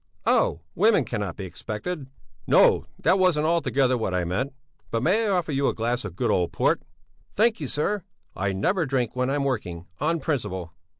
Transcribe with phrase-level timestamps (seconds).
[0.25, 0.61] "Oh!
[0.73, 2.07] Women cannot be expected...."
[2.47, 4.51] "No, that wasn't altogether what I meant.
[4.89, 6.81] But may I offer you a glass of good old port?"
[7.35, 8.01] "Thank you, sir;
[8.35, 10.73] I never drink when I'm working, on principle...."